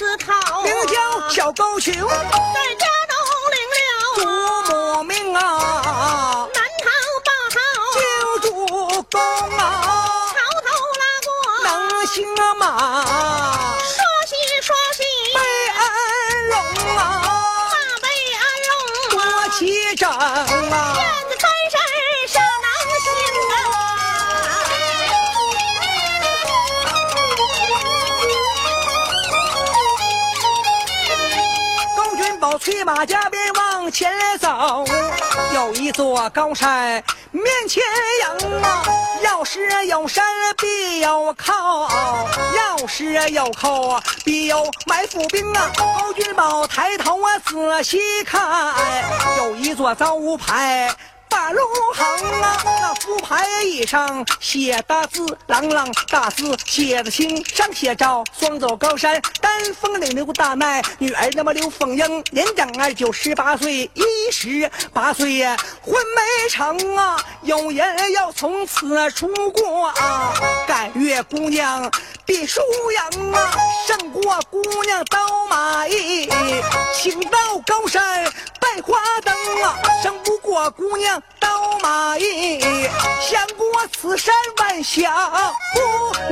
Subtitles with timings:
[0.00, 3.14] 思考，名叫小高俅，在家中
[3.52, 3.84] 领了
[4.64, 5.38] 祖母命啊，
[6.54, 6.90] 南唐
[7.22, 7.60] 报号，
[8.00, 8.00] 救
[8.48, 9.20] 主公
[9.58, 9.60] 啊，
[10.32, 11.28] 朝头拉过，
[11.64, 11.68] 能
[12.06, 12.16] 行
[12.56, 12.64] 吗？
[13.76, 13.92] 说
[14.26, 14.32] 喜
[14.62, 15.02] 说喜，
[15.34, 15.38] 被
[15.76, 15.84] 恩
[16.48, 16.56] 荣
[16.96, 16.98] 啊，
[17.70, 18.72] 马被安荣
[19.10, 21.19] 多啊，齐整啊。
[32.92, 34.84] 大家别往前走，
[35.54, 37.80] 有一座高山面前
[38.40, 38.82] 迎啊。
[39.22, 40.24] 要是有山
[40.58, 41.88] 必有靠，
[42.56, 45.70] 要是有靠必有埋伏兵啊。
[45.78, 48.74] 高君宝抬头啊仔细看，
[49.36, 50.92] 有一座招牌。
[51.30, 51.60] 大路
[51.94, 70.34] 行啊，那福牌椅上写大字，朗朗大字写的清，上写着双走高山，丹峰岭刘大麦，女儿那么刘凤英，年长二九十八岁，一十八岁呀，婚没成啊，有人要从此出国啊，
[70.66, 71.90] 赶月姑娘
[72.26, 72.60] 比输
[73.12, 73.52] 赢啊，
[73.86, 76.28] 胜过姑娘刀马义，
[77.00, 78.24] 请到高山
[78.76, 82.60] 拜花灯啊，胜不过姑娘刀马义，
[83.20, 83.66] 想过
[84.00, 85.12] 此山万想
[85.74, 85.80] 不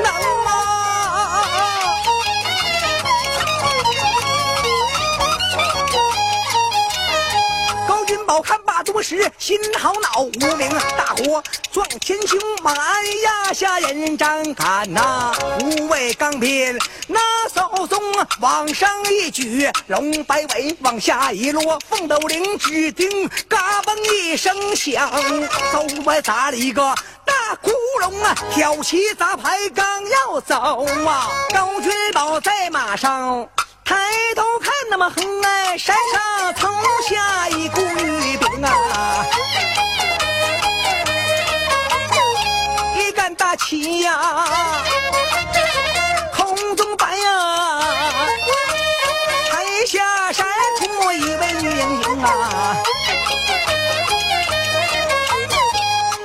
[0.01, 0.07] 能
[0.45, 1.45] 啊。
[7.89, 16.79] 高君宝看罢多时，心好恼，无名大火撞前胸，马鞍压下人张杆呐、无畏钢鞭
[17.09, 17.19] 拿
[17.53, 18.01] 手中
[18.41, 25.11] 往上一举，龙摆尾往下一落，凤斗翎只听嘎嘣一声响，
[25.73, 26.83] 走外砸了一个
[27.25, 28.35] 大窟窿啊！
[28.55, 33.49] 挑旗砸牌刚要走啊，高君宝在马上。
[33.85, 33.97] 抬
[34.37, 36.69] 头看那么横哎，山上投
[37.09, 39.27] 下一股玉饼啊，
[42.99, 44.45] 一杆大旗呀、
[52.23, 52.77] 啊。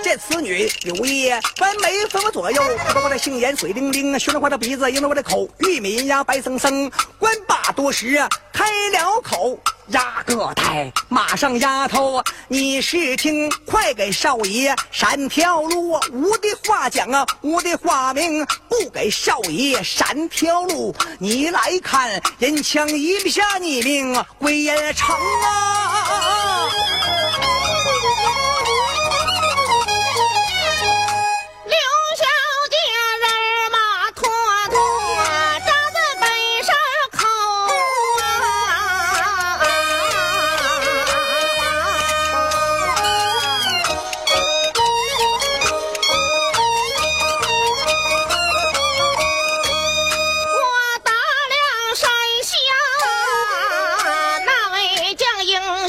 [0.03, 6.91] 这此女柳叶弯眉分我左右，看我的杏眼水灵灵，熏了我的鼻子迎着我的口，玉米呀白生生。
[7.17, 8.19] 官把多时
[8.51, 9.57] 开了口，
[9.87, 15.91] 压个胎，马上丫头，你是听，快给少爷闪条路。
[15.91, 20.95] 我的话讲啊，我的话明，不给少爷闪条路。
[21.19, 26.69] 你来看，人枪一下你命，归也成啊。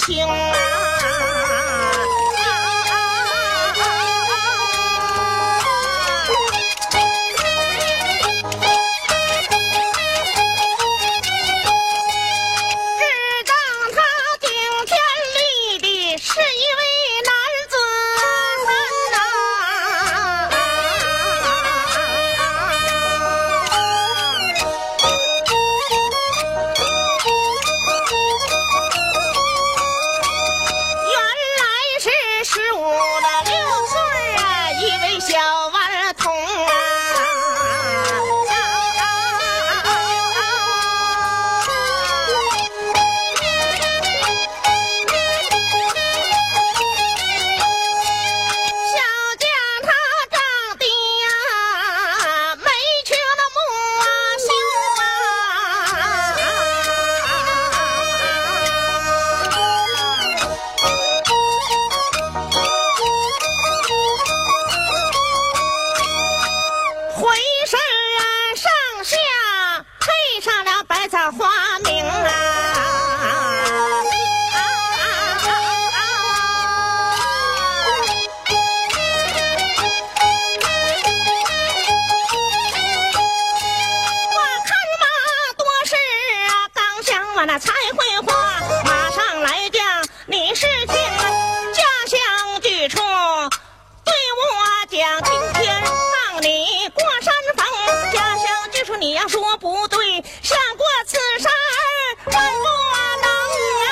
[0.07, 0.54] 将英
[99.29, 101.49] 说不对，想过此事
[102.27, 102.65] 万不
[103.23, 103.27] 能
[103.87, 103.91] 啊！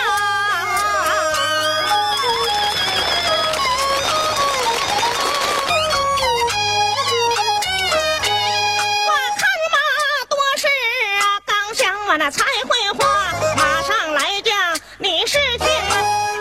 [9.06, 9.76] 我看嘛
[10.28, 10.66] 多事
[11.18, 13.02] 啊，刚想我那才会话，
[13.56, 14.54] 马上来将
[14.98, 15.66] 你是听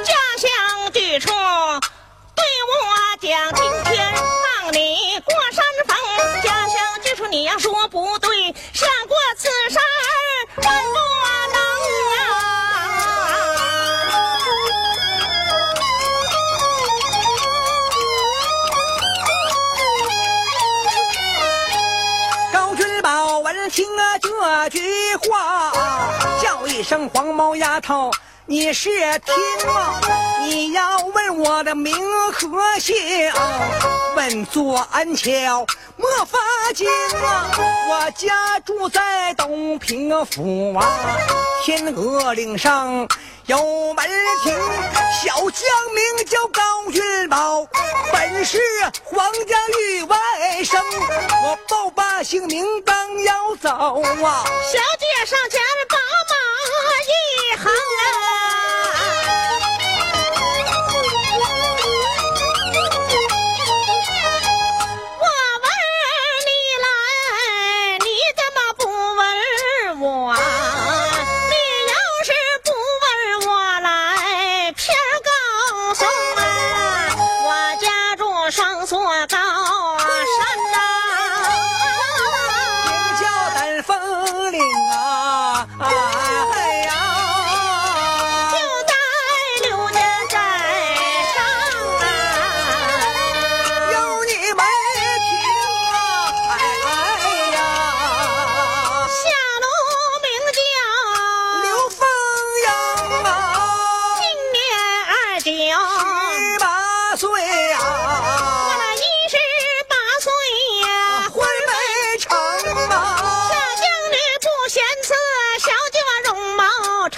[0.04, 1.30] 家乡举出
[2.36, 2.72] 对我
[3.22, 5.96] 讲，今天让你过山峰，
[6.44, 8.31] 家乡举出你要说不对。
[23.72, 25.72] 听啊这句话，
[26.42, 28.12] 叫一声黄毛丫头。
[28.48, 30.02] 你是听啊？
[30.42, 31.96] 你要问我的名
[32.34, 32.96] 和姓，
[34.16, 35.66] 问作安桥
[35.96, 36.40] 莫发
[36.74, 36.90] 惊
[37.24, 37.52] 啊！
[37.90, 40.86] 我家住在东平府啊，
[41.64, 43.08] 天鹅岭上
[43.46, 44.10] 有门
[44.44, 44.54] 庭，
[45.24, 46.62] 小将名叫高
[46.92, 47.66] 云宝，
[48.12, 48.60] 本是
[49.06, 50.18] 皇家御外
[50.64, 50.84] 甥，
[51.46, 56.38] 我报罢姓名刚要走啊，小姐上前帮忙
[57.06, 57.56] 一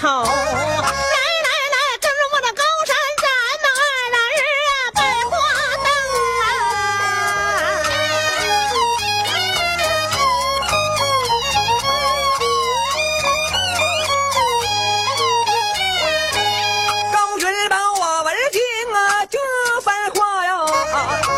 [0.03, 0.19] 来来
[1.73, 3.25] 来，跟着我的高山，咱
[3.61, 3.81] 们二
[4.35, 5.31] 人啊，拜花
[5.77, 5.87] 灯
[6.41, 6.45] 啊！
[17.13, 18.59] 高云宝，我闻听
[18.93, 19.39] 啊这
[19.79, 20.51] 番话哟，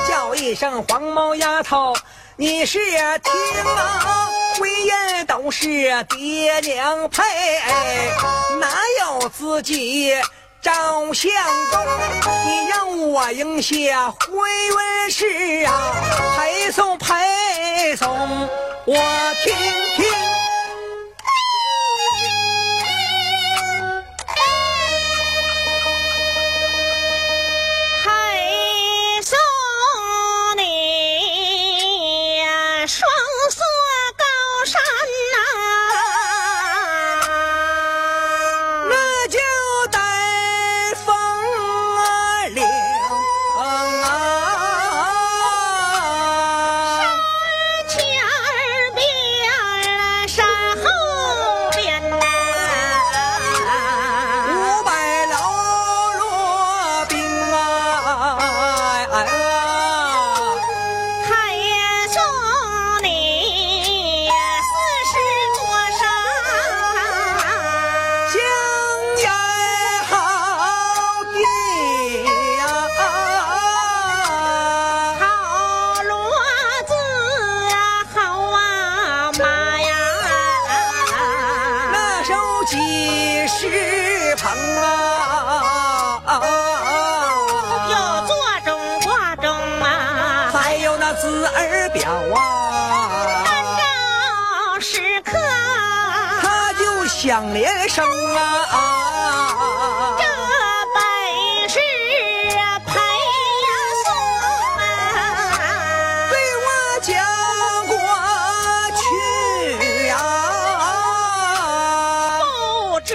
[0.08, 1.96] 叫一声黄毛丫头。
[2.38, 4.30] 你是听啊？
[4.58, 5.68] 婚姻都是
[6.10, 7.24] 爹娘配，
[8.60, 8.68] 哪
[9.00, 10.14] 有自己
[10.62, 11.32] 照相
[11.72, 11.80] 公？
[12.46, 15.94] 你让我应下婚约事啊，
[16.38, 18.12] 陪送陪送，
[18.86, 19.56] 我听
[19.96, 20.35] 听。
[91.56, 92.38] 儿表啊。
[93.46, 95.32] 三时刻
[96.42, 98.40] 他就想连声啊。
[100.18, 100.24] 这
[100.94, 101.00] 本
[101.70, 101.80] 是
[102.86, 102.92] 陪
[104.04, 104.08] 送
[104.78, 104.82] 啊。
[106.62, 106.68] 我
[107.02, 107.14] 讲
[107.88, 107.96] 过
[108.98, 109.04] 去
[110.10, 110.14] 啊。
[112.92, 113.12] 不知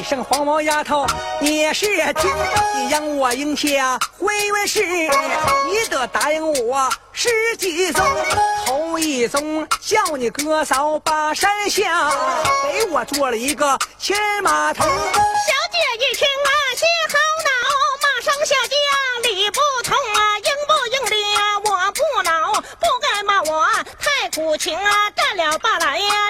[0.00, 1.06] 一声黄毛丫头，
[1.42, 2.34] 你是听，
[2.74, 7.28] 你让我应下回元氏，你得答应我十
[7.58, 8.02] 几宗，
[8.64, 12.10] 头一宗叫你哥嫂把山下，
[12.72, 14.84] 给我做了一个牵马头。
[14.84, 17.52] 小姐一听啊，心好恼，
[18.00, 21.58] 马上下家理不通啊，应不应理啊？
[21.58, 23.66] 我不恼，不该骂我
[23.98, 26.29] 太苦情啊，占了吧来呀，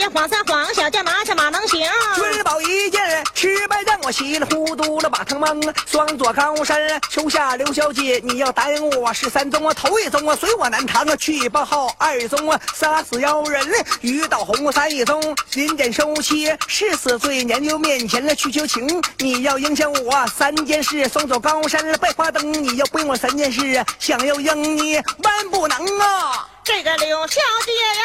[0.00, 1.86] 照着小将晃三晃，小将拿下马能行。
[2.14, 5.60] 君宝一见吃败仗，我稀里糊涂了把他蒙。
[5.86, 6.78] 双左高山
[7.10, 13.62] 秋下刘小姐，你要答应我是三宗啊，头一宗啊随我南唐啊去报号，二宗啊杀死妖人
[14.00, 19.02] 于道红，三一宗临检收妻是死罪，年就面前了去求情。
[19.18, 26.46] 你要影响我三件事，双走高山拜花灯，你要不用我三件事，想要应你万不能啊！
[26.62, 27.34] 这个刘小
[27.66, 28.04] 姐呀，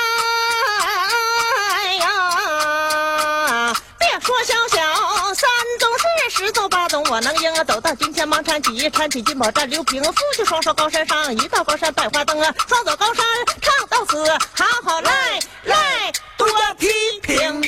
[4.46, 4.78] 小小
[5.34, 5.50] 三
[5.80, 13.26] 洞是十走八宗，我能赢啊，走到今天忙搀起，搀起金宝占六平，夫妻双双高山上，一道高山百花灯啊，双走高山
[13.60, 14.24] 唱到死，
[14.56, 16.48] 好好来来，多
[16.78, 16.88] 批
[17.24, 17.68] 评。